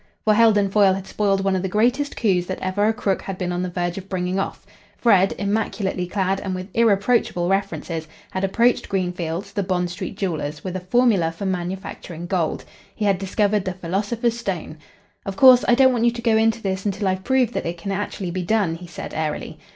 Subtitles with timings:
[0.25, 3.37] For Heldon Foyle had spoiled one of the greatest coups that ever a crook had
[3.37, 4.65] been on the verge of bringing off.
[4.97, 10.75] Fred, immaculately clad, and with irreproachable references, had approached Greenfields, the Bond Street jewellers, with
[10.75, 12.65] a formula for manufacturing gold.
[12.95, 14.79] He had discovered the philosopher's stone.
[15.23, 17.77] "Of course, I don't want you to go into this until I've proved that it
[17.77, 19.59] can actually be done," he said airily.